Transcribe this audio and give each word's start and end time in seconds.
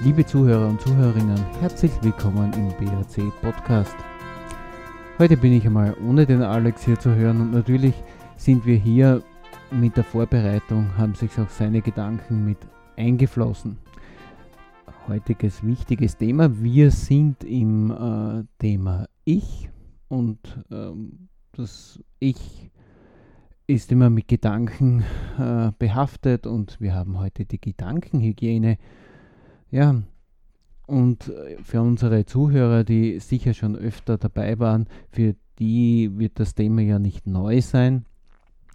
Liebe 0.00 0.24
Zuhörer 0.24 0.68
und 0.68 0.80
Zuhörerinnen, 0.80 1.44
herzlich 1.60 1.90
willkommen 2.02 2.52
im 2.52 2.68
BRC 2.68 3.32
Podcast. 3.40 3.96
Heute 5.18 5.36
bin 5.36 5.52
ich 5.52 5.66
einmal 5.66 5.96
ohne 6.06 6.24
den 6.24 6.40
Alex 6.40 6.84
hier 6.84 6.96
zu 7.00 7.16
hören 7.16 7.40
und 7.40 7.50
natürlich 7.50 7.94
sind 8.36 8.64
wir 8.64 8.76
hier 8.76 9.24
mit 9.72 9.96
der 9.96 10.04
Vorbereitung, 10.04 10.96
haben 10.96 11.16
sich 11.16 11.36
auch 11.40 11.48
seine 11.48 11.82
Gedanken 11.82 12.44
mit 12.44 12.58
eingeflossen. 12.96 13.76
Heutiges 15.08 15.66
wichtiges 15.66 16.16
Thema. 16.16 16.62
Wir 16.62 16.92
sind 16.92 17.42
im 17.42 17.90
äh, 17.90 18.44
Thema 18.60 19.08
Ich 19.24 19.68
und 20.06 20.64
ähm, 20.70 21.28
das 21.50 22.00
Ich 22.20 22.70
ist 23.66 23.90
immer 23.90 24.10
mit 24.10 24.28
Gedanken 24.28 25.02
äh, 25.40 25.72
behaftet 25.76 26.46
und 26.46 26.80
wir 26.80 26.94
haben 26.94 27.18
heute 27.18 27.46
die 27.46 27.60
Gedankenhygiene 27.60 28.78
ja, 29.70 30.02
und 30.86 31.28
äh, 31.28 31.58
für 31.62 31.82
unsere 31.82 32.24
Zuhörer, 32.24 32.82
die 32.82 33.20
sicher 33.20 33.52
schon 33.52 33.76
öfter 33.76 34.16
dabei 34.16 34.58
waren, 34.58 34.86
für 35.10 35.34
die 35.58 36.18
wird 36.18 36.40
das 36.40 36.54
Thema 36.54 36.80
ja 36.80 36.98
nicht 36.98 37.26
neu 37.26 37.60
sein. 37.60 38.06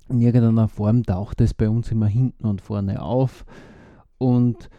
In 0.09 0.21
irgendeiner 0.21 0.67
Form 0.67 1.03
taucht 1.03 1.41
es 1.41 1.53
bei 1.53 1.69
uns 1.69 1.91
immer 1.91 2.07
hinten 2.07 2.45
und 2.45 2.61
vorne 2.61 3.01
auf. 3.01 3.45
Und 4.19 4.69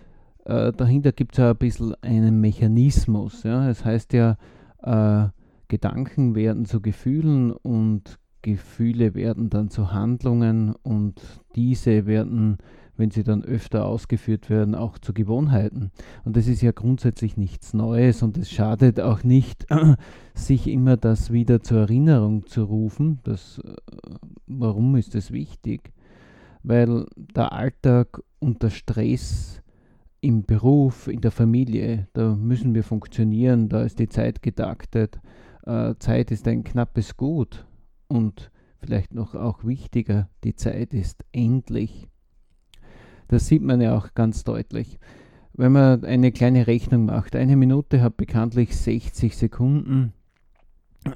äh, 0.44 0.72
dahinter 0.72 1.12
gibt 1.12 1.32
es 1.32 1.38
ja 1.38 1.50
ein 1.50 1.56
bisschen 1.56 1.94
einen 2.02 2.40
Mechanismus. 2.40 3.42
Ja? 3.42 3.66
Das 3.66 3.84
heißt 3.84 4.12
ja, 4.12 4.36
äh, 4.82 5.28
Gedanken 5.68 6.34
werden 6.34 6.66
zu 6.66 6.80
Gefühlen 6.80 7.50
und 7.50 8.18
Gefühle 8.42 9.14
werden 9.14 9.48
dann 9.48 9.70
zu 9.70 9.92
Handlungen 9.92 10.74
und 10.82 11.20
diese 11.56 12.06
werden 12.06 12.58
wenn 12.96 13.10
sie 13.10 13.24
dann 13.24 13.44
öfter 13.44 13.86
ausgeführt 13.86 14.50
werden, 14.50 14.74
auch 14.74 14.98
zu 14.98 15.12
Gewohnheiten. 15.12 15.90
Und 16.24 16.36
das 16.36 16.46
ist 16.46 16.62
ja 16.62 16.72
grundsätzlich 16.72 17.36
nichts 17.36 17.74
Neues 17.74 18.22
und 18.22 18.36
es 18.38 18.50
schadet 18.50 19.00
auch 19.00 19.24
nicht, 19.24 19.66
sich 20.34 20.66
immer 20.68 20.96
das 20.96 21.32
wieder 21.32 21.62
zur 21.62 21.80
Erinnerung 21.80 22.46
zu 22.46 22.64
rufen. 22.64 23.20
Das, 23.24 23.58
äh, 23.58 23.74
warum 24.46 24.96
ist 24.96 25.14
das 25.14 25.32
wichtig? 25.32 25.92
Weil 26.62 27.06
der 27.16 27.52
Alltag 27.52 28.22
unter 28.38 28.70
Stress 28.70 29.60
im 30.20 30.44
Beruf, 30.44 31.08
in 31.08 31.20
der 31.20 31.30
Familie, 31.30 32.08
da 32.14 32.34
müssen 32.34 32.74
wir 32.74 32.82
funktionieren, 32.82 33.68
da 33.68 33.82
ist 33.82 33.98
die 33.98 34.08
Zeit 34.08 34.40
getaktet. 34.40 35.20
Äh, 35.66 35.94
Zeit 35.98 36.30
ist 36.30 36.48
ein 36.48 36.64
knappes 36.64 37.16
Gut 37.16 37.66
und 38.08 38.50
vielleicht 38.78 39.14
noch 39.14 39.34
auch 39.34 39.64
wichtiger, 39.64 40.30
die 40.42 40.54
Zeit 40.54 40.94
ist 40.94 41.24
endlich. 41.32 42.08
Das 43.28 43.46
sieht 43.46 43.62
man 43.62 43.80
ja 43.80 43.96
auch 43.96 44.14
ganz 44.14 44.44
deutlich. 44.44 44.98
Wenn 45.52 45.72
man 45.72 46.04
eine 46.04 46.32
kleine 46.32 46.66
Rechnung 46.66 47.06
macht, 47.06 47.36
eine 47.36 47.56
Minute 47.56 48.02
hat 48.02 48.16
bekanntlich 48.16 48.76
60 48.76 49.36
Sekunden 49.36 50.12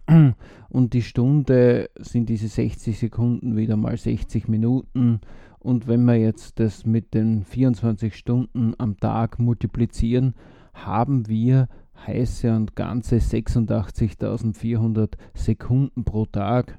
und 0.69 0.92
die 0.92 1.03
Stunde 1.03 1.91
sind 1.98 2.28
diese 2.28 2.48
60 2.48 2.98
Sekunden 2.98 3.56
wieder 3.56 3.77
mal 3.77 3.97
60 3.97 4.48
Minuten. 4.48 5.20
Und 5.59 5.89
wenn 5.89 6.05
wir 6.05 6.17
jetzt 6.17 6.61
das 6.61 6.87
mit 6.87 7.15
den 7.15 7.45
24 7.45 8.15
Stunden 8.15 8.75
am 8.78 8.97
Tag 8.98 9.39
multiplizieren, 9.39 10.34
haben 10.72 11.28
wir 11.28 11.69
heiße 12.06 12.55
und 12.55 12.77
ganze 12.77 13.17
86.400 13.17 15.15
Sekunden 15.34 16.05
pro 16.05 16.27
Tag. 16.27 16.78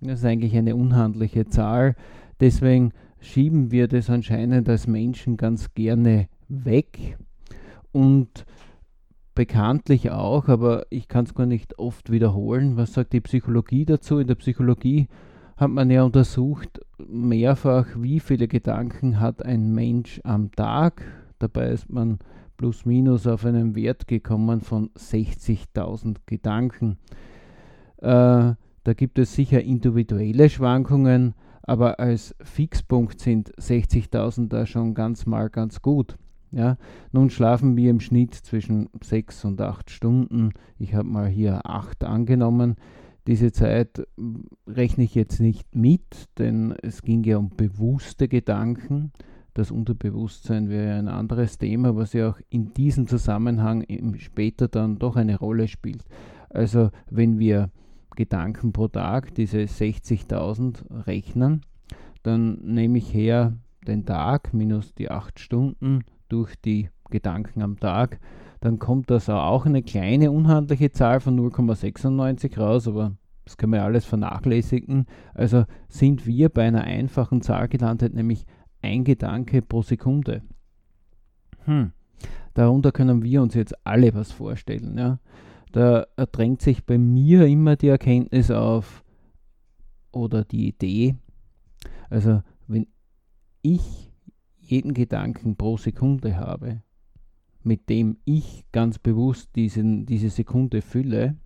Das 0.00 0.20
ist 0.20 0.24
eigentlich 0.24 0.56
eine 0.56 0.76
unhandliche 0.76 1.46
Zahl. 1.46 1.96
Deswegen 2.40 2.92
schieben 3.20 3.70
wir 3.70 3.88
das 3.88 4.10
anscheinend 4.10 4.68
als 4.68 4.86
Menschen 4.86 5.36
ganz 5.36 5.74
gerne 5.74 6.28
weg 6.48 7.16
und 7.92 8.44
bekanntlich 9.34 10.10
auch, 10.10 10.48
aber 10.48 10.86
ich 10.90 11.08
kann 11.08 11.24
es 11.24 11.34
gar 11.34 11.46
nicht 11.46 11.78
oft 11.78 12.10
wiederholen. 12.10 12.76
Was 12.76 12.94
sagt 12.94 13.12
die 13.12 13.20
Psychologie 13.20 13.84
dazu? 13.84 14.18
In 14.18 14.26
der 14.26 14.34
Psychologie 14.34 15.08
hat 15.56 15.70
man 15.70 15.90
ja 15.90 16.02
untersucht 16.02 16.80
mehrfach, 16.98 17.86
wie 17.96 18.20
viele 18.20 18.48
Gedanken 18.48 19.20
hat 19.20 19.44
ein 19.44 19.72
Mensch 19.72 20.20
am 20.24 20.52
Tag. 20.52 21.02
Dabei 21.38 21.68
ist 21.68 21.90
man 21.90 22.18
plus 22.56 22.86
minus 22.86 23.26
auf 23.26 23.44
einen 23.44 23.74
Wert 23.74 24.06
gekommen 24.08 24.60
von 24.60 24.90
60.000 24.90 26.16
Gedanken. 26.26 26.98
Äh, 27.98 28.54
da 28.84 28.94
gibt 28.94 29.18
es 29.18 29.34
sicher 29.34 29.62
individuelle 29.62 30.48
Schwankungen, 30.48 31.34
aber 31.66 32.00
als 32.00 32.34
Fixpunkt 32.40 33.20
sind 33.20 33.54
60.000 33.56 34.48
da 34.48 34.66
schon 34.66 34.94
ganz 34.94 35.26
mal 35.26 35.50
ganz 35.50 35.82
gut. 35.82 36.16
Ja, 36.52 36.78
nun 37.12 37.28
schlafen 37.28 37.76
wir 37.76 37.90
im 37.90 38.00
Schnitt 38.00 38.34
zwischen 38.34 38.88
6 39.02 39.44
und 39.44 39.60
8 39.60 39.90
Stunden. 39.90 40.52
Ich 40.78 40.94
habe 40.94 41.08
mal 41.08 41.28
hier 41.28 41.66
8 41.66 42.04
angenommen. 42.04 42.76
Diese 43.26 43.50
Zeit 43.50 44.06
hm, 44.16 44.44
rechne 44.66 45.04
ich 45.04 45.14
jetzt 45.14 45.40
nicht 45.40 45.74
mit, 45.74 46.28
denn 46.38 46.74
es 46.82 47.02
ging 47.02 47.24
ja 47.24 47.38
um 47.38 47.50
bewusste 47.50 48.28
Gedanken. 48.28 49.12
Das 49.54 49.70
Unterbewusstsein 49.70 50.68
wäre 50.68 50.98
ein 50.98 51.08
anderes 51.08 51.58
Thema, 51.58 51.96
was 51.96 52.12
ja 52.12 52.30
auch 52.30 52.38
in 52.48 52.72
diesem 52.74 53.08
Zusammenhang 53.08 53.84
später 54.18 54.68
dann 54.68 54.98
doch 54.98 55.16
eine 55.16 55.38
Rolle 55.38 55.66
spielt. 55.66 56.04
Also 56.50 56.90
wenn 57.10 57.38
wir 57.38 57.70
Gedanken 58.16 58.72
pro 58.72 58.88
Tag, 58.88 59.34
diese 59.34 59.58
60.000 59.58 61.06
rechnen, 61.06 61.60
dann 62.22 62.58
nehme 62.62 62.98
ich 62.98 63.14
her 63.14 63.56
den 63.86 64.04
Tag 64.04 64.52
minus 64.52 64.94
die 64.94 65.10
8 65.10 65.38
Stunden 65.38 66.02
durch 66.28 66.56
die 66.56 66.90
Gedanken 67.10 67.62
am 67.62 67.78
Tag, 67.78 68.18
dann 68.60 68.78
kommt 68.78 69.10
das 69.10 69.28
auch 69.28 69.66
eine 69.66 69.82
kleine 69.82 70.32
unhandliche 70.32 70.90
Zahl 70.90 71.20
von 71.20 71.38
0,96 71.38 72.58
raus, 72.58 72.88
aber 72.88 73.12
das 73.44 73.56
können 73.56 73.74
wir 73.74 73.84
alles 73.84 74.04
vernachlässigen. 74.04 75.06
Also 75.34 75.66
sind 75.88 76.26
wir 76.26 76.48
bei 76.48 76.66
einer 76.66 76.82
einfachen 76.82 77.42
Zahl 77.42 77.68
gelandet, 77.68 78.12
nämlich 78.14 78.44
ein 78.82 79.04
Gedanke 79.04 79.62
pro 79.62 79.82
Sekunde. 79.82 80.42
Hm. 81.64 81.92
Darunter 82.54 82.90
können 82.90 83.22
wir 83.22 83.42
uns 83.42 83.54
jetzt 83.54 83.74
alle 83.86 84.14
was 84.14 84.32
vorstellen. 84.32 84.98
Ja? 84.98 85.18
Da 85.72 86.06
drängt 86.32 86.62
sich 86.62 86.84
bei 86.84 86.98
mir 86.98 87.46
immer 87.46 87.76
die 87.76 87.88
Erkenntnis 87.88 88.50
auf 88.50 89.04
oder 90.12 90.44
die 90.44 90.68
Idee, 90.68 91.16
also 92.08 92.42
wenn 92.66 92.86
ich 93.62 94.12
jeden 94.60 94.94
Gedanken 94.94 95.56
pro 95.56 95.76
Sekunde 95.76 96.36
habe, 96.36 96.82
mit 97.62 97.88
dem 97.88 98.18
ich 98.24 98.64
ganz 98.72 98.98
bewusst 98.98 99.54
diesen, 99.56 100.06
diese 100.06 100.30
Sekunde 100.30 100.82
fülle 100.82 101.36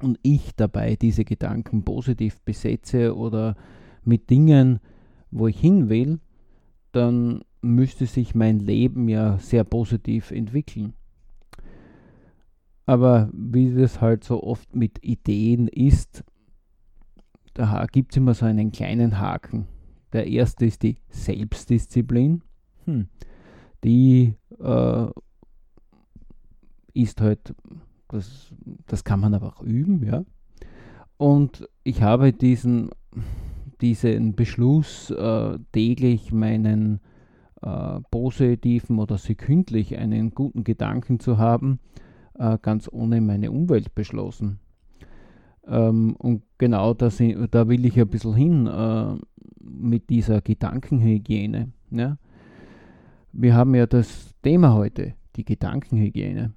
und 0.00 0.18
ich 0.22 0.54
dabei 0.54 0.96
diese 0.96 1.24
Gedanken 1.24 1.84
positiv 1.84 2.40
besetze 2.42 3.16
oder 3.16 3.56
mit 4.04 4.30
Dingen, 4.30 4.80
wo 5.30 5.48
ich 5.48 5.58
hin 5.58 5.88
will, 5.88 6.20
dann 6.92 7.42
müsste 7.60 8.06
sich 8.06 8.34
mein 8.34 8.60
Leben 8.60 9.08
ja 9.08 9.38
sehr 9.38 9.64
positiv 9.64 10.30
entwickeln. 10.30 10.94
Aber 12.88 13.28
wie 13.34 13.74
das 13.74 14.00
halt 14.00 14.24
so 14.24 14.42
oft 14.42 14.74
mit 14.74 15.04
Ideen 15.04 15.68
ist, 15.68 16.24
da 17.52 17.84
gibt 17.92 18.12
es 18.12 18.16
immer 18.16 18.32
so 18.32 18.46
einen 18.46 18.72
kleinen 18.72 19.20
Haken. 19.20 19.66
Der 20.14 20.26
erste 20.26 20.64
ist 20.64 20.82
die 20.82 20.96
Selbstdisziplin. 21.10 22.40
Hm. 22.86 23.08
Die 23.84 24.36
äh, 24.58 25.06
ist 26.94 27.20
halt, 27.20 27.54
das, 28.08 28.54
das 28.86 29.04
kann 29.04 29.20
man 29.20 29.34
aber 29.34 29.48
auch 29.48 29.62
üben, 29.62 30.02
ja. 30.02 30.24
Und 31.18 31.68
ich 31.84 32.00
habe 32.00 32.32
diesen, 32.32 32.88
diesen 33.82 34.34
Beschluss, 34.34 35.10
äh, 35.10 35.58
täglich 35.72 36.32
meinen 36.32 37.00
äh, 37.60 38.00
positiven 38.10 38.98
oder 38.98 39.18
sekündlich 39.18 39.98
einen 39.98 40.30
guten 40.30 40.64
Gedanken 40.64 41.20
zu 41.20 41.36
haben, 41.36 41.80
äh, 42.38 42.58
ganz 42.60 42.88
ohne 42.90 43.20
meine 43.20 43.50
Umwelt 43.50 43.94
beschlossen. 43.94 44.58
Ähm, 45.66 46.16
und 46.16 46.42
genau 46.56 46.94
das, 46.94 47.22
da 47.50 47.68
will 47.68 47.84
ich 47.84 47.98
ein 48.00 48.08
bisschen 48.08 48.34
hin 48.34 48.66
äh, 48.66 49.14
mit 49.60 50.08
dieser 50.10 50.40
Gedankenhygiene. 50.40 51.72
Ja? 51.90 52.18
Wir 53.32 53.54
haben 53.54 53.74
ja 53.74 53.86
das 53.86 54.34
Thema 54.42 54.74
heute, 54.74 55.14
die 55.36 55.44
Gedankenhygiene. 55.44 56.52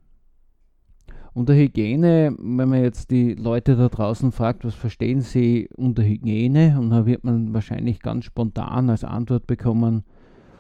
Unter 1.33 1.53
Hygiene, 1.55 2.35
wenn 2.37 2.69
man 2.69 2.81
jetzt 2.81 3.09
die 3.09 3.35
Leute 3.35 3.77
da 3.77 3.87
draußen 3.87 4.33
fragt, 4.33 4.65
was 4.65 4.75
verstehen 4.75 5.21
sie 5.21 5.69
unter 5.77 6.03
Hygiene, 6.03 6.77
und 6.77 6.89
da 6.89 7.05
wird 7.05 7.23
man 7.23 7.53
wahrscheinlich 7.53 8.01
ganz 8.01 8.25
spontan 8.25 8.89
als 8.89 9.05
Antwort 9.05 9.47
bekommen, 9.47 10.03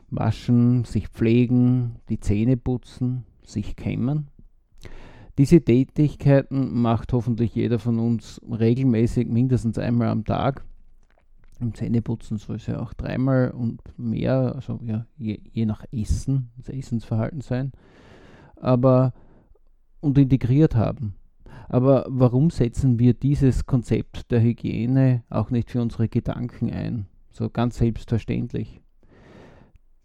waschen, 0.09 0.85
sich 0.85 1.09
pflegen, 1.09 1.97
die 2.07 2.21
Zähne 2.21 2.55
putzen, 2.55 3.25
sich 3.43 3.75
kämmen. 3.75 4.27
Diese 5.41 5.59
Tätigkeiten 5.59 6.79
macht 6.83 7.13
hoffentlich 7.13 7.55
jeder 7.55 7.79
von 7.79 7.97
uns 7.97 8.39
regelmäßig, 8.47 9.27
mindestens 9.27 9.79
einmal 9.79 10.09
am 10.09 10.23
Tag. 10.23 10.63
Im 11.59 11.73
Zähneputzen 11.73 12.37
soll 12.37 12.57
es 12.57 12.67
ja 12.67 12.79
auch 12.79 12.93
dreimal 12.93 13.49
und 13.49 13.81
mehr, 13.97 14.53
also 14.53 14.79
ja, 14.85 15.07
je, 15.17 15.39
je 15.51 15.65
nach 15.65 15.83
Essen, 15.91 16.51
das 16.57 16.69
Essensverhalten 16.69 17.41
sein, 17.41 17.71
aber 18.55 19.13
und 19.99 20.19
integriert 20.19 20.75
haben. 20.75 21.15
Aber 21.69 22.05
warum 22.07 22.51
setzen 22.51 22.99
wir 22.99 23.15
dieses 23.15 23.65
Konzept 23.65 24.29
der 24.29 24.43
Hygiene 24.43 25.23
auch 25.31 25.49
nicht 25.49 25.71
für 25.71 25.81
unsere 25.81 26.07
Gedanken 26.07 26.69
ein? 26.69 27.07
So 27.31 27.49
ganz 27.49 27.79
selbstverständlich. 27.79 28.79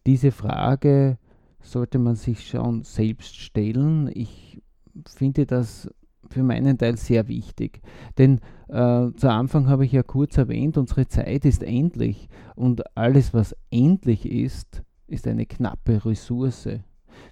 Diese 0.06 0.32
Frage 0.32 1.18
sollte 1.60 1.98
man 1.98 2.14
sich 2.14 2.48
schon 2.48 2.84
selbst 2.84 3.36
stellen. 3.36 4.10
Ich 4.14 4.62
finde 5.06 5.46
das 5.46 5.88
für 6.30 6.42
meinen 6.42 6.78
Teil 6.78 6.96
sehr 6.96 7.28
wichtig. 7.28 7.80
Denn 8.18 8.40
äh, 8.68 9.10
zu 9.16 9.30
Anfang 9.30 9.68
habe 9.68 9.84
ich 9.84 9.92
ja 9.92 10.02
kurz 10.02 10.36
erwähnt, 10.36 10.76
unsere 10.76 11.06
Zeit 11.06 11.44
ist 11.44 11.62
endlich 11.62 12.28
und 12.54 12.96
alles, 12.96 13.32
was 13.32 13.54
endlich 13.70 14.28
ist, 14.30 14.82
ist 15.06 15.26
eine 15.26 15.46
knappe 15.46 16.04
Ressource. 16.04 16.68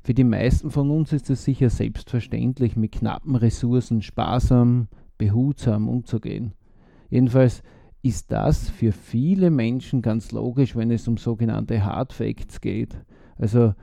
Für 0.02 0.14
die 0.14 0.24
meisten 0.24 0.70
von 0.70 0.90
uns 0.90 1.12
ist 1.12 1.30
es 1.30 1.44
sicher 1.44 1.70
selbstverständlich, 1.70 2.76
mit 2.76 2.92
knappen 2.92 3.36
Ressourcen 3.36 4.02
sparsam, 4.02 4.88
behutsam 5.18 5.88
umzugehen. 5.88 6.52
Jedenfalls 7.10 7.62
ist 8.02 8.32
das 8.32 8.68
für 8.68 8.92
viele 8.92 9.50
Menschen 9.50 10.02
ganz 10.02 10.30
logisch, 10.32 10.76
wenn 10.76 10.90
es 10.90 11.08
um 11.08 11.16
sogenannte 11.16 11.84
Hard 11.84 12.12
Facts 12.12 12.60
geht. 12.60 12.96
Also 13.38 13.74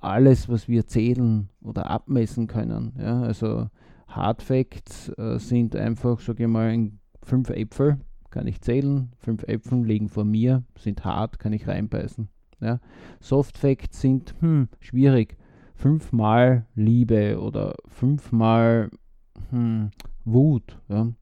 alles, 0.00 0.48
was 0.48 0.68
wir 0.68 0.86
zählen 0.86 1.48
oder 1.60 1.90
abmessen 1.90 2.46
können. 2.46 2.92
Ja? 2.98 3.22
Also 3.22 3.68
Hard 4.08 4.42
Facts 4.42 5.08
äh, 5.16 5.38
sind 5.38 5.76
einfach, 5.76 6.20
sage 6.20 6.44
ich 6.44 6.48
mal, 6.48 6.90
fünf 7.22 7.50
Äpfel 7.50 7.98
kann 8.36 8.46
ich 8.46 8.60
zählen, 8.60 9.12
fünf 9.16 9.44
Äpfel 9.44 9.82
liegen 9.82 10.10
vor 10.10 10.24
mir, 10.24 10.62
sind 10.78 11.06
hart, 11.06 11.38
kann 11.38 11.54
ich 11.54 11.66
reinbeißen. 11.66 12.28
Ja? 12.60 12.80
Soft 13.18 13.56
Facts 13.56 14.02
sind 14.02 14.34
hm, 14.40 14.68
schwierig. 14.78 15.38
Fünfmal 15.74 16.66
Liebe 16.74 17.40
oder 17.40 17.76
fünfmal 17.86 18.90
hm, 19.50 19.90
Wut. 20.24 20.78
Ja? 20.88 21.12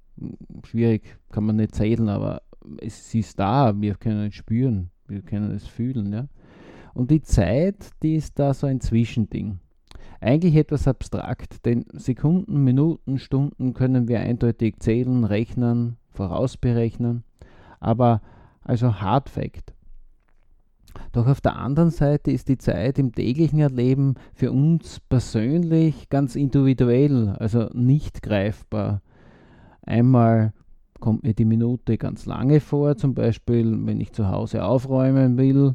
Schwierig, 0.65 1.19
kann 1.31 1.45
man 1.45 1.55
nicht 1.57 1.75
zählen, 1.75 2.09
aber 2.09 2.43
es 2.81 3.15
ist 3.15 3.39
da, 3.39 3.81
wir 3.81 3.95
können 3.95 4.27
es 4.27 4.35
spüren, 4.35 4.91
wir 5.07 5.23
können 5.23 5.53
es 5.53 5.69
fühlen. 5.69 6.13
Ja? 6.13 6.29
Und 6.95 7.11
die 7.11 7.23
Zeit, 7.23 7.91
die 8.03 8.15
ist 8.15 8.39
da 8.39 8.55
so 8.55 8.67
ein 8.67 8.81
Zwischending. 8.81 9.59
Eigentlich 10.21 10.55
etwas 10.55 10.89
abstrakt, 10.89 11.67
denn 11.67 11.85
Sekunden, 11.93 12.63
Minuten, 12.65 13.19
Stunden 13.19 13.75
können 13.75 14.09
wir 14.09 14.21
eindeutig 14.21 14.77
zählen, 14.79 15.25
rechnen, 15.25 15.97
vorausberechnen, 16.13 17.25
aber 17.81 18.23
also 18.63 19.01
Hard 19.01 19.29
Fact. 19.29 19.75
Doch 21.13 21.27
auf 21.27 21.41
der 21.41 21.57
anderen 21.57 21.91
Seite 21.91 22.31
ist 22.31 22.49
die 22.49 22.57
Zeit 22.57 22.99
im 22.99 23.13
täglichen 23.13 23.59
Erleben 23.59 24.15
für 24.33 24.53
uns 24.53 25.01
persönlich 25.01 26.09
ganz 26.09 26.37
individuell, 26.37 27.31
also 27.39 27.69
nicht 27.75 28.23
greifbar. 28.23 29.03
Einmal 29.83 30.55
kommt 31.01 31.25
mir 31.25 31.35
die 31.35 31.45
Minute 31.45 31.99
ganz 31.99 32.25
lange 32.25 32.61
vor, 32.61 32.97
zum 32.97 33.15
Beispiel 33.15 33.77
wenn 33.85 34.01
ich 34.01 34.13
zu 34.13 34.29
Hause 34.29 34.65
aufräumen 34.65 35.37
will 35.37 35.75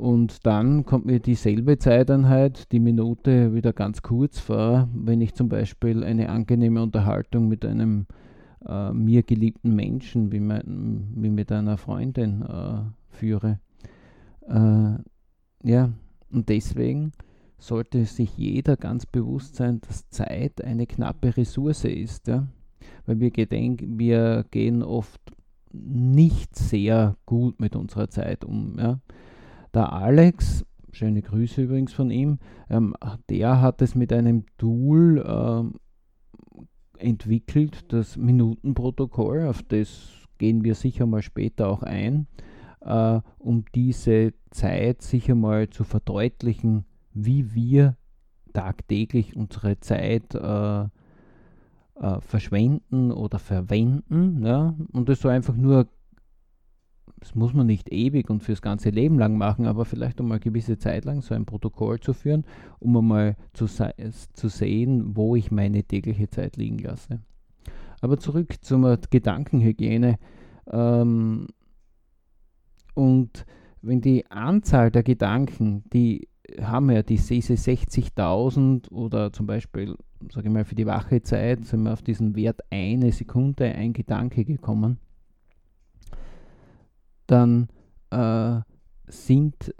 und 0.00 0.46
dann 0.46 0.86
kommt 0.86 1.04
mir 1.04 1.20
dieselbe 1.20 1.78
Zeiteinheit, 1.78 2.72
die 2.72 2.80
Minute, 2.80 3.52
wieder 3.52 3.74
ganz 3.74 4.00
kurz 4.00 4.38
vor, 4.38 4.88
wenn 4.94 5.20
ich 5.20 5.34
zum 5.34 5.50
Beispiel 5.50 6.02
eine 6.04 6.30
angenehme 6.30 6.82
Unterhaltung 6.82 7.48
mit 7.48 7.66
einem 7.66 8.06
äh, 8.66 8.92
mir 8.94 9.22
geliebten 9.22 9.76
Menschen, 9.76 10.32
wie, 10.32 10.40
mein, 10.40 11.12
wie 11.16 11.28
mit 11.28 11.52
einer 11.52 11.76
Freundin, 11.76 12.40
äh, 12.40 12.80
führe. 13.10 13.60
Äh, 14.48 14.94
ja, 15.64 15.92
und 16.32 16.48
deswegen 16.48 17.12
sollte 17.58 18.06
sich 18.06 18.38
jeder 18.38 18.78
ganz 18.78 19.04
bewusst 19.04 19.56
sein, 19.56 19.82
dass 19.86 20.08
Zeit 20.08 20.64
eine 20.64 20.86
knappe 20.86 21.36
Ressource 21.36 21.84
ist. 21.84 22.26
Ja? 22.26 22.46
Weil 23.04 23.20
wir, 23.20 23.30
gedenken, 23.30 23.98
wir 23.98 24.46
gehen 24.50 24.82
oft 24.82 25.20
nicht 25.74 26.56
sehr 26.56 27.16
gut 27.26 27.60
mit 27.60 27.76
unserer 27.76 28.08
Zeit 28.08 28.46
um. 28.46 28.78
Ja? 28.78 28.98
Der 29.74 29.92
Alex, 29.92 30.64
schöne 30.92 31.22
Grüße 31.22 31.62
übrigens 31.62 31.92
von 31.92 32.10
ihm, 32.10 32.38
ähm, 32.68 32.94
der 33.28 33.60
hat 33.60 33.82
es 33.82 33.94
mit 33.94 34.12
einem 34.12 34.44
Tool 34.58 35.24
ähm, 35.26 35.74
entwickelt, 36.98 37.92
das 37.92 38.16
Minutenprotokoll, 38.16 39.46
auf 39.46 39.62
das 39.62 40.10
gehen 40.38 40.64
wir 40.64 40.74
sicher 40.74 41.06
mal 41.06 41.22
später 41.22 41.68
auch 41.68 41.82
ein, 41.82 42.26
äh, 42.80 43.20
um 43.38 43.64
diese 43.74 44.32
Zeit 44.50 45.02
sicher 45.02 45.34
mal 45.34 45.70
zu 45.70 45.84
verdeutlichen, 45.84 46.84
wie 47.12 47.54
wir 47.54 47.96
tagtäglich 48.52 49.36
unsere 49.36 49.78
Zeit 49.80 50.34
äh, 50.34 50.82
äh, 50.82 52.20
verschwenden 52.20 53.12
oder 53.12 53.38
verwenden. 53.38 54.44
Ja? 54.44 54.74
Und 54.92 55.08
das 55.08 55.20
soll 55.20 55.32
einfach 55.32 55.56
nur 55.56 55.86
das 57.18 57.34
muss 57.34 57.52
man 57.52 57.66
nicht 57.66 57.90
ewig 57.92 58.30
und 58.30 58.42
fürs 58.42 58.62
ganze 58.62 58.90
Leben 58.90 59.18
lang 59.18 59.36
machen, 59.36 59.66
aber 59.66 59.84
vielleicht 59.84 60.20
einmal 60.20 60.40
gewisse 60.40 60.78
Zeit 60.78 61.04
lang 61.04 61.22
so 61.22 61.34
ein 61.34 61.46
Protokoll 61.46 62.00
zu 62.00 62.12
führen, 62.12 62.44
um 62.78 62.96
einmal 62.96 63.36
zu, 63.52 63.66
zu 63.66 64.48
sehen, 64.48 65.16
wo 65.16 65.36
ich 65.36 65.50
meine 65.50 65.84
tägliche 65.84 66.28
Zeit 66.28 66.56
liegen 66.56 66.78
lasse. 66.78 67.20
Aber 68.00 68.18
zurück 68.18 68.56
zur 68.62 68.98
Gedankenhygiene. 69.10 70.18
Ähm, 70.70 71.48
und 72.94 73.46
wenn 73.82 74.00
die 74.00 74.30
Anzahl 74.30 74.90
der 74.90 75.02
Gedanken, 75.02 75.84
die 75.92 76.28
haben 76.60 76.90
ja 76.90 77.02
diese 77.02 77.34
60.000 77.34 78.90
oder 78.90 79.32
zum 79.32 79.46
Beispiel, 79.46 79.96
sage 80.32 80.48
ich 80.48 80.52
mal, 80.52 80.64
für 80.64 80.74
die 80.74 80.86
wache 80.86 81.22
Zeit 81.22 81.64
sind 81.64 81.82
wir 81.82 81.92
auf 81.92 82.02
diesen 82.02 82.34
Wert 82.34 82.60
eine 82.70 83.12
Sekunde 83.12 83.66
ein 83.66 83.92
Gedanke 83.92 84.44
gekommen 84.44 84.98
dann 87.30 87.68
äh, 88.10 88.60
sind 89.06 89.74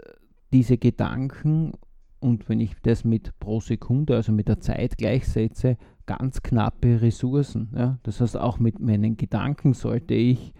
diese 0.53 0.77
Gedanken, 0.77 1.73
und 2.19 2.49
wenn 2.49 2.59
ich 2.59 2.75
das 2.83 3.03
mit 3.03 3.37
pro 3.39 3.61
Sekunde, 3.61 4.15
also 4.15 4.31
mit 4.31 4.47
der 4.47 4.59
Zeit 4.59 4.97
gleichsetze, 4.97 5.77
ganz 6.05 6.41
knappe 6.41 7.01
Ressourcen. 7.01 7.69
Ja? 7.75 7.97
Das 8.03 8.21
heißt, 8.21 8.37
auch 8.37 8.59
mit 8.59 8.79
meinen 8.79 9.17
Gedanken 9.17 9.73
sollte 9.73 10.13
ich 10.13 10.53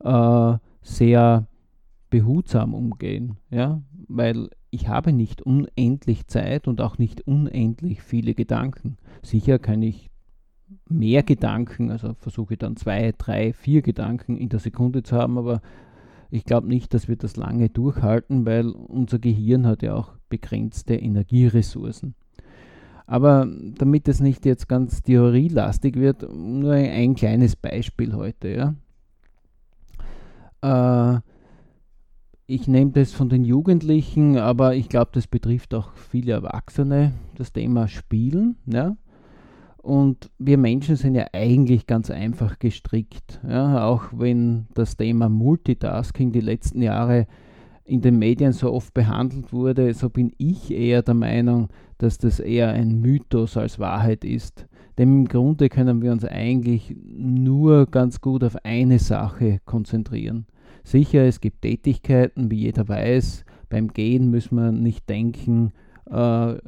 äh, 0.00 0.54
sehr 0.80 1.46
behutsam 2.08 2.74
umgehen, 2.74 3.36
ja? 3.50 3.82
weil 4.08 4.48
ich 4.70 4.88
habe 4.88 5.12
nicht 5.12 5.42
unendlich 5.42 6.26
Zeit 6.28 6.66
und 6.66 6.80
auch 6.80 6.98
nicht 6.98 7.26
unendlich 7.26 8.02
viele 8.02 8.34
Gedanken. 8.34 8.96
Sicher 9.22 9.58
kann 9.58 9.82
ich 9.82 10.10
mehr 10.88 11.22
Gedanken, 11.22 11.90
also 11.90 12.14
versuche 12.14 12.56
dann 12.56 12.76
zwei, 12.76 13.12
drei, 13.16 13.52
vier 13.52 13.82
Gedanken 13.82 14.36
in 14.36 14.48
der 14.48 14.60
Sekunde 14.60 15.02
zu 15.02 15.16
haben, 15.16 15.36
aber 15.36 15.60
ich 16.32 16.46
glaube 16.46 16.66
nicht, 16.66 16.94
dass 16.94 17.08
wir 17.08 17.16
das 17.16 17.36
lange 17.36 17.68
durchhalten, 17.68 18.46
weil 18.46 18.70
unser 18.70 19.18
Gehirn 19.18 19.66
hat 19.66 19.82
ja 19.82 19.94
auch 19.94 20.14
begrenzte 20.30 20.94
Energieressourcen. 20.94 22.14
Aber 23.06 23.46
damit 23.74 24.08
es 24.08 24.20
nicht 24.20 24.46
jetzt 24.46 24.66
ganz 24.66 25.02
theorielastig 25.02 25.96
wird, 25.96 26.22
nur 26.34 26.72
ein, 26.72 26.90
ein 26.90 27.14
kleines 27.16 27.54
Beispiel 27.54 28.14
heute. 28.14 28.74
Ja. 30.62 31.16
Äh, 31.16 31.20
ich 32.46 32.66
nehme 32.66 32.92
das 32.92 33.12
von 33.12 33.28
den 33.28 33.44
Jugendlichen, 33.44 34.38
aber 34.38 34.74
ich 34.74 34.88
glaube, 34.88 35.10
das 35.12 35.26
betrifft 35.26 35.74
auch 35.74 35.92
viele 35.92 36.32
Erwachsene, 36.32 37.12
das 37.36 37.52
Thema 37.52 37.88
Spielen. 37.88 38.56
Ja. 38.64 38.96
Und 39.82 40.30
wir 40.38 40.58
Menschen 40.58 40.94
sind 40.94 41.16
ja 41.16 41.26
eigentlich 41.32 41.88
ganz 41.88 42.08
einfach 42.08 42.60
gestrickt. 42.60 43.40
Ja, 43.46 43.84
auch 43.84 44.04
wenn 44.12 44.66
das 44.74 44.96
Thema 44.96 45.28
Multitasking 45.28 46.30
die 46.30 46.40
letzten 46.40 46.82
Jahre 46.82 47.26
in 47.84 48.00
den 48.00 48.18
Medien 48.18 48.52
so 48.52 48.72
oft 48.72 48.94
behandelt 48.94 49.52
wurde, 49.52 49.92
so 49.92 50.08
bin 50.08 50.32
ich 50.38 50.70
eher 50.70 51.02
der 51.02 51.14
Meinung, 51.14 51.68
dass 51.98 52.16
das 52.16 52.38
eher 52.38 52.70
ein 52.70 53.00
Mythos 53.00 53.56
als 53.56 53.80
Wahrheit 53.80 54.24
ist. 54.24 54.66
Denn 54.98 55.12
im 55.12 55.28
Grunde 55.28 55.68
können 55.68 56.00
wir 56.00 56.12
uns 56.12 56.24
eigentlich 56.24 56.94
nur 57.04 57.86
ganz 57.86 58.20
gut 58.20 58.44
auf 58.44 58.56
eine 58.64 59.00
Sache 59.00 59.58
konzentrieren. 59.64 60.46
Sicher, 60.84 61.24
es 61.24 61.40
gibt 61.40 61.62
Tätigkeiten, 61.62 62.50
wie 62.50 62.60
jeder 62.60 62.88
weiß, 62.88 63.44
beim 63.68 63.88
Gehen 63.88 64.30
müssen 64.30 64.56
wir 64.56 64.70
nicht 64.70 65.08
denken, 65.08 65.72
äh, 66.10 66.14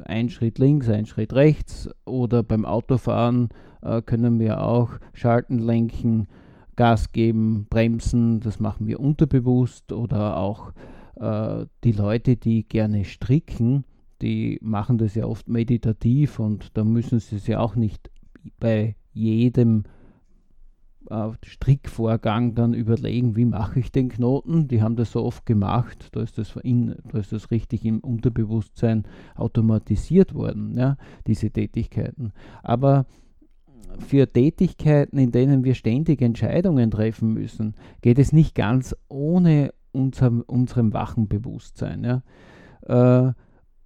ein 0.03 0.29
Schritt 0.29 0.59
links, 0.59 0.89
ein 0.89 1.05
Schritt 1.05 1.33
rechts. 1.33 1.89
Oder 2.05 2.43
beim 2.43 2.65
Autofahren 2.65 3.49
äh, 3.81 4.01
können 4.01 4.39
wir 4.39 4.61
auch 4.61 4.91
schalten, 5.13 5.59
lenken, 5.59 6.27
Gas 6.75 7.13
geben, 7.13 7.67
bremsen, 7.69 8.41
das 8.41 8.59
machen 8.59 8.87
wir 8.87 8.99
unterbewusst. 8.99 9.91
Oder 9.91 10.37
auch 10.37 10.73
äh, 11.15 11.65
die 11.83 11.93
Leute, 11.93 12.35
die 12.35 12.67
gerne 12.67 13.05
stricken, 13.05 13.85
die 14.21 14.59
machen 14.61 14.97
das 14.97 15.15
ja 15.15 15.25
oft 15.25 15.47
meditativ. 15.47 16.39
Und 16.39 16.77
da 16.77 16.83
müssen 16.83 17.19
sie 17.19 17.37
es 17.37 17.47
ja 17.47 17.59
auch 17.59 17.75
nicht 17.75 18.11
bei 18.59 18.95
jedem 19.13 19.83
äh, 21.09 21.29
Strickvorgang 21.45 22.55
dann 22.55 22.73
überlegen, 22.73 23.35
wie 23.35 23.45
mache 23.45 23.79
ich 23.79 23.91
den 23.91 24.09
Knoten. 24.09 24.67
Die 24.67 24.81
haben 24.81 24.95
das 24.95 25.11
so 25.11 25.23
oft 25.23 25.45
gemacht, 25.45 26.09
da 26.13 26.21
ist 26.21 26.37
das, 26.37 26.55
in, 26.63 26.95
da 27.11 27.19
ist 27.19 27.31
das 27.31 27.51
richtig 27.51 27.85
im 27.85 27.99
Unterbewusstsein 27.99 29.03
automatisiert 29.35 30.33
worden, 30.33 30.75
ja, 30.77 30.97
diese 31.27 31.49
Tätigkeiten. 31.51 32.31
Aber 32.63 33.05
für 33.99 34.31
Tätigkeiten, 34.31 35.17
in 35.17 35.31
denen 35.31 35.63
wir 35.63 35.73
ständig 35.73 36.21
Entscheidungen 36.21 36.91
treffen 36.91 37.33
müssen, 37.33 37.75
geht 38.01 38.19
es 38.19 38.33
nicht 38.33 38.55
ganz 38.55 38.95
ohne 39.07 39.73
unser, 39.91 40.31
unserem 40.47 40.93
wachen 40.93 41.27
Bewusstsein. 41.27 42.03
Ja. 42.03 43.27
Äh, 43.29 43.33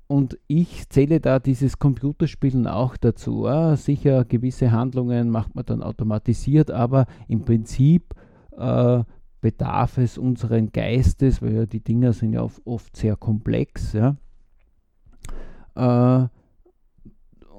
und 0.09 0.39
ich 0.47 0.89
zähle 0.89 1.19
da 1.19 1.37
dieses 1.37 1.77
Computerspielen 1.77 2.65
auch 2.65 2.97
dazu. 2.97 3.45
Ja, 3.45 3.75
sicher, 3.75 4.25
gewisse 4.25 4.71
Handlungen 4.71 5.29
macht 5.29 5.53
man 5.53 5.65
dann 5.65 5.83
automatisiert, 5.83 6.71
aber 6.71 7.05
im 7.27 7.45
Prinzip 7.45 8.15
äh, 8.57 9.03
bedarf 9.39 9.99
es 9.99 10.17
unseren 10.17 10.71
Geistes, 10.71 11.43
weil 11.43 11.53
ja 11.53 11.65
die 11.67 11.81
Dinger 11.81 12.13
sind 12.13 12.33
ja 12.33 12.47
oft 12.65 12.97
sehr 12.97 13.15
komplex, 13.17 13.93
ja, 13.93 14.15
äh, 15.75 16.27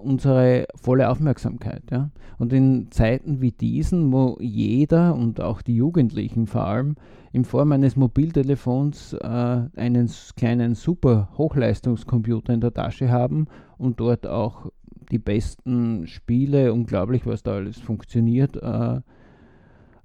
unsere 0.02 0.66
volle 0.74 1.08
Aufmerksamkeit. 1.08 1.82
Ja. 1.90 2.10
Und 2.38 2.52
in 2.52 2.90
Zeiten 2.90 3.40
wie 3.40 3.52
diesen, 3.52 4.12
wo 4.12 4.36
jeder 4.40 5.14
und 5.14 5.40
auch 5.40 5.62
die 5.62 5.76
Jugendlichen 5.76 6.46
vor 6.46 6.64
allem 6.64 6.96
in 7.32 7.44
Form 7.44 7.72
eines 7.72 7.96
Mobiltelefons 7.96 9.12
äh, 9.12 9.26
einen 9.26 10.10
kleinen 10.36 10.74
super 10.74 11.28
Hochleistungscomputer 11.36 12.52
in 12.52 12.60
der 12.60 12.74
Tasche 12.74 13.10
haben 13.10 13.46
und 13.78 14.00
dort 14.00 14.26
auch 14.26 14.70
die 15.10 15.18
besten 15.18 16.06
Spiele, 16.06 16.72
unglaublich, 16.72 17.26
was 17.26 17.42
da 17.42 17.52
alles 17.52 17.78
funktioniert, 17.78 18.56
äh, 18.56 19.00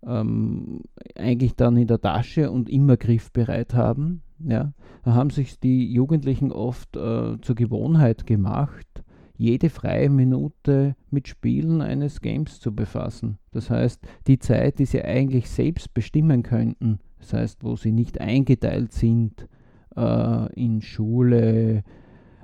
ähm, 0.06 0.82
eigentlich 1.16 1.56
dann 1.56 1.78
in 1.78 1.88
der 1.88 2.02
Tasche 2.02 2.52
und 2.52 2.70
immer 2.70 2.98
griffbereit 2.98 3.74
haben. 3.74 4.22
Ja. 4.40 4.74
Da 5.04 5.14
haben 5.14 5.30
sich 5.30 5.60
die 5.60 5.92
Jugendlichen 5.92 6.52
oft 6.52 6.96
äh, 6.96 7.40
zur 7.42 7.56
Gewohnheit 7.56 8.25
gemacht, 8.25 9.04
jede 9.38 9.70
freie 9.70 10.10
Minute 10.10 10.96
mit 11.12 11.27
Spielen 11.27 11.82
eines 11.82 12.22
Games 12.22 12.60
zu 12.60 12.74
befassen. 12.74 13.38
Das 13.51 13.70
heißt, 13.70 14.01
die 14.27 14.39
Zeit, 14.39 14.80
die 14.80 14.86
sie 14.86 15.04
eigentlich 15.04 15.50
selbst 15.50 15.94
bestimmen 15.94 16.44
könnten, 16.44 17.00
das 17.20 17.34
heißt, 17.34 17.63
wo 17.63 17.75
sie 17.75 17.92
nicht 17.92 18.22
eingeteilt 18.22 18.92
sind 18.92 19.48
äh, 19.96 20.54
in 20.54 20.82
Schule, 20.82 21.84